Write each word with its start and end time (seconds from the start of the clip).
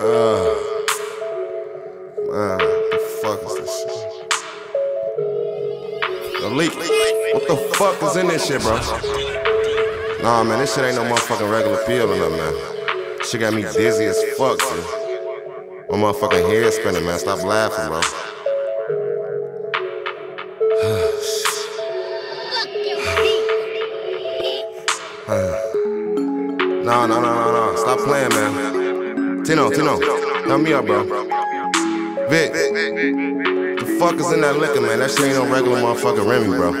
Uh, 0.00 0.54
man, 2.30 2.58
the 2.58 2.98
fuck 3.20 3.42
is 3.42 3.54
this 3.56 3.80
shit? 3.80 3.90
The 6.40 6.48
leak. 6.50 6.72
What 7.34 7.44
the 7.48 7.56
fuck 7.74 8.00
is 8.04 8.14
in 8.16 8.28
this 8.28 8.46
shit, 8.46 8.62
bro? 8.62 8.76
Nah, 10.22 10.44
man, 10.44 10.60
this 10.60 10.72
shit 10.72 10.84
ain't 10.84 10.94
no 10.94 11.02
motherfucking 11.02 11.50
regular 11.50 11.82
pill 11.84 12.12
or 12.12 12.16
nothing, 12.16 12.36
man. 12.36 12.54
Shit 13.24 13.40
got 13.40 13.52
me 13.52 13.62
dizzy 13.62 14.04
as 14.04 14.22
fuck, 14.36 14.60
dude. 14.60 14.84
My 15.90 15.96
motherfucking 15.96 16.48
head 16.48 16.72
spinning, 16.74 17.04
man. 17.04 17.18
Stop 17.18 17.42
laughing, 17.42 17.88
bro. 17.88 18.00
Nah, 26.88 27.06
nah, 27.06 27.20
nah, 27.20 27.22
nah, 27.34 27.50
nah. 27.50 27.76
Stop 27.76 27.98
playing, 27.98 28.30
man. 28.30 28.77
Tino, 29.48 29.70
Tino, 29.70 29.98
help 30.46 30.60
me 30.60 30.74
up, 30.74 30.84
bro. 30.84 31.04
Vic, 32.28 32.52
the 32.52 33.96
fuck 33.98 34.16
is 34.16 34.30
in 34.30 34.42
that 34.42 34.58
liquor, 34.58 34.82
man? 34.82 34.98
That 34.98 35.10
shit 35.10 35.20
ain't 35.22 35.36
no 35.36 35.46
regular 35.50 35.80
motherfucking 35.80 36.28
Remy, 36.28 36.48
bro. 36.48 36.72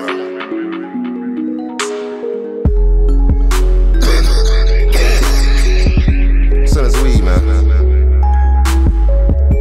Send 6.66 6.86
us 6.86 6.96
weed, 7.02 7.24
man. 7.24 7.40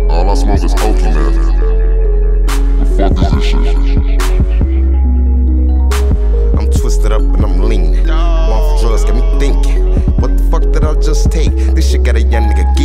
All 0.10 0.30
I 0.30 0.34
smoke 0.34 0.62
is 0.62 0.74
Okie, 0.74 1.14
man. 1.14 1.32
The 2.80 2.86
fuck 2.98 3.14
is 3.24 3.32
this 3.32 3.46
shit? 3.46 3.68
I'm 6.60 6.68
twisted 6.72 7.14
up 7.14 7.22
and 7.22 7.42
I'm 7.46 7.62
leaning. 7.62 8.10
Off 8.10 8.82
drugs 8.82 9.06
got 9.06 9.16
me 9.16 9.22
thinking. 9.40 9.78
What 10.20 10.36
the 10.36 10.44
fuck 10.52 10.64
did 10.74 10.84
I 10.84 10.94
just 10.96 11.32
take? 11.32 11.56
This 11.74 11.90
shit 11.90 12.04
got 12.04 12.18
a 12.18 12.22
young 12.22 12.44
nigga 12.44 12.66
geeking. 12.76 12.76
I'm 12.76 12.77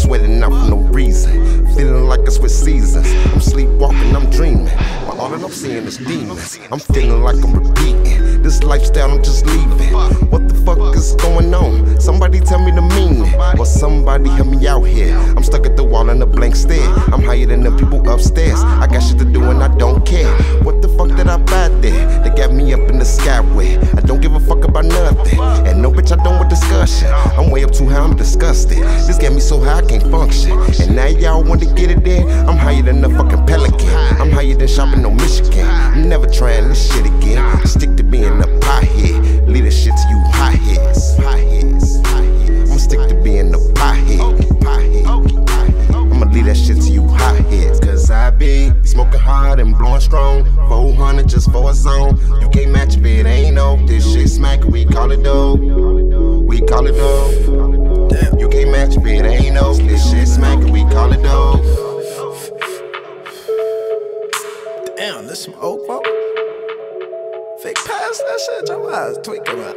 sweating 0.00 0.42
out 0.42 0.50
for 0.50 0.70
no 0.70 0.78
reason. 0.92 1.66
Feeling 1.76 2.06
like 2.06 2.20
it's 2.20 2.38
with 2.38 2.52
seasons. 2.52 3.06
I'm 3.32 3.40
sleepwalking, 3.40 4.16
I'm 4.16 4.30
dreaming. 4.30 4.74
But 5.06 5.18
all 5.18 5.30
that 5.30 5.42
I'm 5.42 5.50
seeing 5.50 5.84
is 5.84 5.98
demons. 5.98 6.58
I'm 6.72 6.78
feeling 6.78 7.22
like 7.22 7.36
I'm 7.36 7.52
repeating. 7.52 8.42
This 8.42 8.62
lifestyle 8.62 9.10
I'm 9.10 9.22
just 9.22 9.44
leaving. 9.46 9.92
What 10.30 10.48
the 10.48 10.54
fuck 10.64 10.96
is 10.96 11.14
going 11.16 11.52
on? 11.54 12.00
Somebody 12.00 12.40
tell 12.40 12.64
me 12.64 12.72
the 12.72 12.82
meaning. 12.82 13.34
Or 13.58 13.66
somebody 13.66 14.30
help 14.30 14.48
me 14.48 14.66
out 14.66 14.84
here. 14.84 15.16
I'm 15.36 15.44
stuck 15.44 15.66
at 15.66 15.76
the 15.76 15.84
wall 15.84 16.08
in 16.08 16.22
a 16.22 16.26
blank 16.26 16.56
stare. 16.56 16.88
I'm 17.12 17.22
higher 17.22 17.46
than 17.46 17.62
the 17.62 17.76
people 17.76 18.08
upstairs. 18.08 18.60
I 18.60 18.86
got 18.86 19.00
shit 19.00 19.18
to 19.18 19.24
do 19.24 19.42
and 19.44 19.62
I 19.62 19.68
don't 19.76 20.04
care. 20.06 20.34
What 20.62 20.80
the 20.80 20.88
fuck 20.88 21.08
did 21.16 21.28
I 21.28 21.36
buy 21.36 21.68
there? 21.80 22.22
They 22.22 22.30
got 22.30 22.52
me 22.52 22.72
up 22.72 22.80
in 22.88 22.98
the 22.98 23.04
skyway. 23.04 23.76
I 23.96 24.00
don't 24.00 24.20
give 24.20 24.34
a 24.34 24.40
fuck 24.40 24.64
about 24.64 24.86
nothing. 24.86 25.40
And 25.40 25.82
no 25.82 25.90
bitch, 25.90 26.10
I 26.18 26.22
don't 26.24 26.36
want 26.36 26.48
discussion. 26.48 27.08
I'm 27.40 27.48
way 27.48 27.64
up 27.64 27.70
too 27.70 27.86
high, 27.86 28.00
I'm 28.00 28.14
disgusted. 28.14 28.76
This 28.76 29.16
got 29.16 29.32
me 29.32 29.40
so 29.40 29.58
high, 29.58 29.78
I 29.78 29.82
can't 29.82 30.02
function. 30.10 30.52
And 30.78 30.94
now 30.94 31.06
y'all 31.06 31.42
want 31.42 31.62
to 31.62 31.72
get 31.72 31.90
it 31.90 32.04
there? 32.04 32.28
I'm 32.46 32.58
higher 32.58 32.82
than 32.82 33.02
a 33.02 33.08
fucking 33.08 33.46
pelican. 33.46 33.88
I'm 34.20 34.30
higher 34.30 34.54
than 34.54 34.68
shopping 34.68 35.06
on 35.06 35.16
Michigan. 35.16 35.66
I'm 35.66 36.06
never 36.06 36.26
trying 36.26 36.68
this 36.68 36.92
shit 36.92 37.06
again. 37.06 37.66
Stick 37.66 37.96
to 37.96 38.02
being 38.02 38.42
a 38.42 38.46
pothead. 38.60 39.48
Leave 39.48 39.64
this 39.64 39.82
shit 39.82 39.94
to 39.96 40.06
you 40.10 40.20
high 40.26 40.50
heads. 40.50 41.18
I'ma 41.18 42.76
stick 42.76 43.08
to 43.08 43.18
being 43.24 43.54
a 43.54 43.58
pothead. 43.72 44.20
I'ma 45.94 46.26
leave 46.26 46.44
that 46.44 46.58
shit 46.58 46.76
to 46.82 46.92
you 46.92 47.06
high 47.08 47.40
heads. 47.40 47.80
Cause 47.80 48.10
I 48.10 48.32
be 48.32 48.70
smoking 48.84 49.18
hard 49.18 49.60
and 49.60 49.78
blowing 49.78 50.02
strong. 50.02 50.44
400 50.68 51.26
just 51.26 51.50
for 51.50 51.70
a 51.70 51.72
zone. 51.72 52.20
You 52.42 52.50
can't 52.50 52.70
match 52.70 52.98
it 52.98 53.06
ain't 53.26 53.54
no. 53.54 53.76
This 53.86 54.12
shit 54.12 54.28
smack, 54.28 54.62
we 54.64 54.84
call 54.84 55.10
it 55.10 55.22
dope. 55.22 55.99
Call 56.70 56.86
it 56.86 56.92
dope. 56.92 58.38
You 58.38 58.48
can't 58.48 58.70
match 58.70 58.96
if 58.96 59.04
it 59.04 59.24
ain't 59.24 59.54
no. 59.56 59.74
This 59.74 60.08
shit 60.08 60.28
smack, 60.28 60.60
we 60.70 60.84
call 60.84 61.12
it 61.12 61.20
dope. 61.20 61.64
Damn, 64.96 65.26
this 65.26 65.42
some 65.42 65.54
Oke, 65.60 65.84
bro. 65.84 66.00
Fake 67.60 67.74
pass 67.74 68.18
that 68.18 68.40
shit, 68.46 68.68
your 68.68 68.94
eyes 68.94 69.18
tweaking, 69.24 69.58
man. 69.58 69.74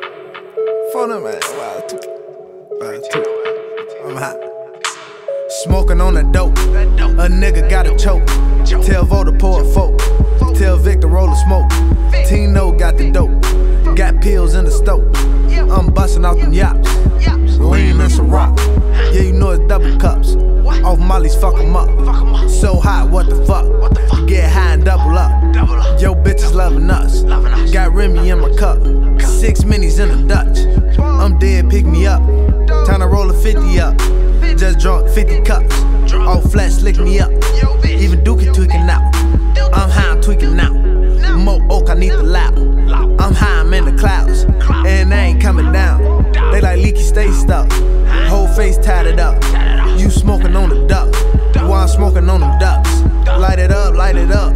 Phone 0.94 1.10
him, 1.10 1.24
man, 1.24 1.42
your 1.42 1.82
tweaking. 1.90 2.14
I'm 4.06 4.16
hot. 4.16 4.38
Smoking 5.64 6.00
on 6.00 6.14
the 6.14 6.22
dope. 6.32 6.56
A 6.60 7.28
nigga 7.28 7.68
got 7.72 7.88
a 7.88 7.98
choke. 7.98 8.28
Tell 8.86 9.04
Vo 9.04 9.24
to 9.24 9.32
pour 9.32 9.64
a 9.64 9.66
folk. 9.66 9.98
Tell 10.56 10.78
Vic 10.78 11.02
to 11.02 11.08
roll 11.08 11.32
a 11.32 11.36
smoke. 11.38 11.72
Tino 12.28 12.72
got 12.72 12.98
the 12.98 13.10
dope. 13.10 13.32
Got 13.96 14.22
pills 14.22 14.56
in 14.56 14.66
the 14.66 14.72
stove. 14.72 15.14
I'm 15.72 15.94
busting 15.94 16.26
out 16.26 16.38
them 16.38 16.52
yaps. 16.52 16.98
Lean 17.60 18.02
and 18.02 18.12
some 18.12 18.30
rock. 18.30 18.58
Yeah, 19.14 19.22
you 19.22 19.34
know 19.34 19.52
it's 19.52 19.68
double 19.68 19.96
cups. 19.98 20.36
Off 20.84 20.98
Molly's 20.98 21.36
fuck 21.36 21.60
'em 21.60 21.76
up. 21.76 21.90
So 22.50 22.76
hot, 22.76 23.10
what 23.12 23.30
the 23.30 23.46
fuck? 23.46 23.68
Get 24.28 24.52
high 24.52 24.74
and 24.74 24.84
double 24.84 25.16
up. 25.16 25.32
Yo, 26.02 26.16
bitches 26.16 26.54
loving 26.56 26.90
us. 26.90 27.22
Got 27.72 27.94
Remy 27.94 28.30
in 28.30 28.40
my 28.40 28.50
cup. 28.56 28.80
Six 29.22 29.64
minis 29.64 30.00
in 30.00 30.10
a 30.10 30.28
Dutch. 30.28 30.60
I'm 31.00 31.38
dead, 31.38 31.70
pick 31.70 31.86
me 31.86 32.08
up. 32.08 32.22
Time 32.88 33.02
to 33.02 33.08
roll 33.08 33.30
a 33.30 33.34
50 33.34 33.80
up. 33.80 33.96
Just 34.58 34.80
drunk 34.80 35.08
50 35.10 35.42
cups. 35.42 35.84
All 36.14 36.42
flat, 36.42 36.72
slick 36.72 36.98
me 36.98 37.20
up. 37.20 37.32
Even 37.86 38.24
Dookie 38.24 38.52
tweaking 38.54 38.90
out. 38.90 39.16
I'm 39.72 39.90
high, 39.90 40.10
I'm 40.10 40.22
tweaking 40.22 40.60
out. 40.60 40.74
Mo 41.38 41.66
Oke, 41.70 41.92
I 41.92 41.94
need 41.94 42.12
the 42.12 42.24
loud. 42.24 42.73
In 43.86 43.96
the 43.96 44.02
clouds. 44.02 44.44
And 44.88 45.12
they 45.12 45.18
ain't 45.18 45.42
coming 45.42 45.72
down. 45.74 46.32
They 46.52 46.62
like 46.62 46.80
leaky, 46.80 47.02
stay 47.02 47.32
stuck. 47.32 47.70
Whole 48.30 48.48
face 48.48 48.78
tatted 48.78 49.20
up. 49.20 49.36
You 50.00 50.10
smoking 50.10 50.56
on 50.56 50.70
the 50.70 50.88
duck. 50.88 51.14
While 51.56 51.74
I'm 51.74 51.88
smoking 51.90 52.30
on 52.30 52.40
them 52.40 52.58
ducks. 52.60 53.02
Light 53.28 53.60
it 53.60 53.72
up, 53.72 53.96
light 53.96 54.16
it 54.16 54.32
up. 54.32 54.56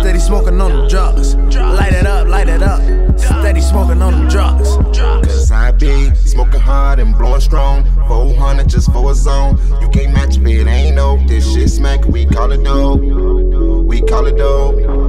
Steady 0.00 0.20
smoking 0.20 0.58
on 0.60 0.70
them 0.70 0.88
drugs. 0.88 1.34
Light 1.34 1.92
it 1.92 2.06
up, 2.06 2.28
light 2.28 2.48
it 2.48 2.62
up. 2.62 2.80
Steady 3.18 3.60
smoking 3.60 4.00
on 4.00 4.12
them 4.12 4.28
drugs. 4.28 4.76
Cause 4.96 5.50
I 5.50 5.72
be 5.72 6.14
smoking 6.14 6.60
hard 6.60 6.98
and 6.98 7.16
blowing 7.16 7.42
strong. 7.42 7.84
400 8.08 8.68
just 8.68 8.90
for 8.90 9.10
a 9.10 9.14
zone. 9.14 9.58
You 9.82 9.88
can't 9.90 10.14
match 10.14 10.38
if 10.38 10.46
it 10.46 10.66
ain't 10.66 10.96
no. 10.96 11.18
This 11.26 11.52
shit 11.52 11.68
smack, 11.68 12.06
we 12.06 12.24
call 12.24 12.52
it 12.52 12.64
dope. 12.64 13.00
We 13.02 14.00
call 14.00 14.26
it 14.26 14.38
dope. 14.38 15.01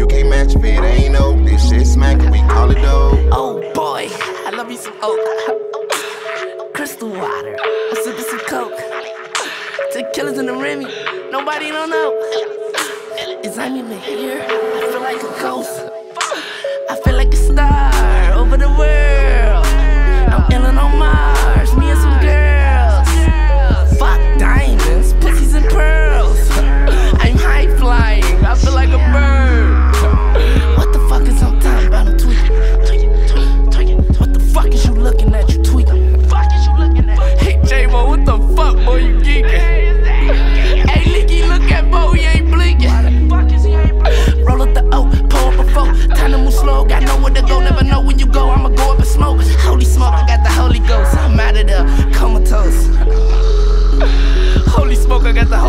You 0.00 0.06
can't 0.06 0.30
match 0.30 0.54
it 0.54 0.64
ain't 0.64 1.12
no. 1.12 1.36
This 1.44 1.68
shit 1.68 1.86
we 2.30 2.38
call 2.48 2.70
it. 2.70 2.78
Oh 3.32 3.60
boy, 3.74 4.08
I 4.46 4.50
love 4.56 4.66
me 4.66 4.76
some 4.78 4.94
Oke. 5.02 6.72
Crystal 6.72 7.10
water, 7.10 7.54
I'm 7.60 7.96
sipping 8.02 8.24
some 8.24 8.38
coke. 8.48 8.80
Tequila's 9.92 10.38
in 10.38 10.46
the 10.46 10.54
Remy, 10.54 10.86
nobody 11.30 11.68
don't 11.68 11.90
know. 11.90 12.16
Is 13.44 13.58
I'm 13.58 13.76
even 13.76 13.98
here? 13.98 14.42
I 14.42 14.88
feel 14.90 15.02
like 15.02 15.22
a 15.22 15.42
ghost. 15.42 15.79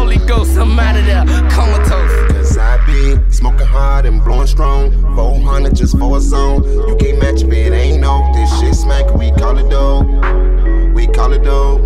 Holy 0.01 0.17
Ghost. 0.25 0.57
I'm 0.57 0.79
out 0.79 0.97
of 0.97 1.05
there, 1.05 1.23
comatose. 1.51 2.31
Cause 2.31 2.57
I 2.57 2.83
be 2.87 3.19
smoking 3.31 3.67
hard 3.67 4.07
and 4.07 4.23
blowing 4.23 4.47
strong. 4.47 4.91
400 5.15 5.75
just 5.75 5.95
for 5.99 6.17
a 6.17 6.19
zone. 6.19 6.63
You 6.89 6.97
can't 6.99 7.19
match 7.19 7.43
if 7.43 7.51
it 7.53 7.71
ain't 7.71 8.01
no. 8.01 8.31
This 8.33 8.49
shit 8.59 8.73
smack, 8.73 9.13
we 9.13 9.29
call 9.33 9.59
it 9.59 9.69
dope. 9.69 10.07
We 10.95 11.05
call 11.05 11.33
it 11.33 11.43
dope. 11.43 11.85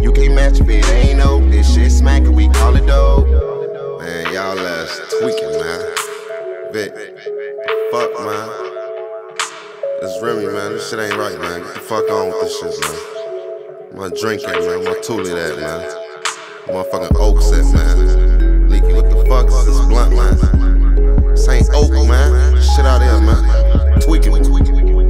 You 0.00 0.12
can't 0.12 0.34
match 0.36 0.60
if 0.60 0.68
it 0.68 0.88
ain't 0.90 1.18
no. 1.18 1.40
This 1.50 1.74
shit 1.74 1.90
smack, 1.90 2.22
we 2.22 2.48
call 2.50 2.76
it 2.76 2.86
dope. 2.86 3.26
Man, 4.00 4.32
y'all 4.32 4.56
ass 4.56 5.00
tweaking, 5.18 5.58
man. 5.58 5.94
Vic, 6.72 6.94
fuck, 7.90 8.12
man. 8.20 8.48
This 10.00 10.22
Remy, 10.22 10.46
man. 10.46 10.70
This 10.70 10.88
shit 10.88 11.00
ain't 11.00 11.16
right, 11.16 11.36
man. 11.40 11.62
Get 11.62 11.74
the 11.74 11.80
fuck 11.80 12.08
on 12.12 12.28
with 12.28 12.40
this 12.42 12.60
shit, 12.60 12.80
man. 12.80 13.98
My 13.98 14.08
drink 14.08 14.44
at, 14.44 14.60
man. 14.60 14.84
My 14.84 14.94
toolie 15.02 15.34
that, 15.34 15.58
man. 15.58 16.07
Motherfucking 16.68 17.16
Oke 17.18 17.40
set, 17.40 17.64
man. 17.72 18.68
Leaky, 18.68 18.92
what 18.92 19.08
the 19.08 19.24
fuck 19.26 19.48
is 19.48 19.64
this 19.64 19.80
blunt, 19.86 20.14
man? 20.14 21.30
This 21.30 21.48
ain't 21.48 21.68
Oke, 21.72 22.06
man. 22.06 22.60
Shit 22.60 22.84
out 22.84 23.00
here, 23.00 23.20
man. 23.22 24.00
Tweaking. 24.00 25.07